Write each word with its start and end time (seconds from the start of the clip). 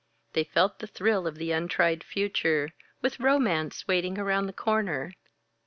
They 0.33 0.43
felt 0.43 0.79
the 0.79 0.87
thrill 0.87 1.27
of 1.27 1.35
the 1.35 1.51
untried 1.51 2.03
future, 2.03 2.71
with 3.03 3.19
Romance 3.19 3.87
waiting 3.87 4.17
around 4.17 4.47
the 4.47 4.51
corner. 4.51 5.13